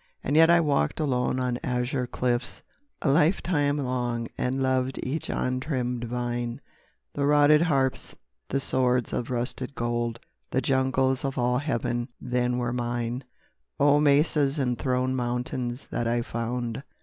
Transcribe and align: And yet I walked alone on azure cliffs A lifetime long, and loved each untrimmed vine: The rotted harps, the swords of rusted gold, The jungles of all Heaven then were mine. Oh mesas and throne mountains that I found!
And 0.24 0.36
yet 0.36 0.48
I 0.48 0.58
walked 0.60 1.00
alone 1.00 1.38
on 1.38 1.58
azure 1.62 2.06
cliffs 2.06 2.62
A 3.02 3.10
lifetime 3.10 3.76
long, 3.76 4.26
and 4.38 4.58
loved 4.58 4.98
each 5.02 5.28
untrimmed 5.28 6.04
vine: 6.04 6.62
The 7.12 7.26
rotted 7.26 7.60
harps, 7.60 8.16
the 8.48 8.58
swords 8.58 9.12
of 9.12 9.30
rusted 9.30 9.74
gold, 9.74 10.18
The 10.50 10.62
jungles 10.62 11.26
of 11.26 11.36
all 11.36 11.58
Heaven 11.58 12.08
then 12.18 12.56
were 12.56 12.72
mine. 12.72 13.24
Oh 13.78 14.00
mesas 14.00 14.58
and 14.58 14.78
throne 14.78 15.14
mountains 15.14 15.86
that 15.90 16.08
I 16.08 16.22
found! 16.22 16.82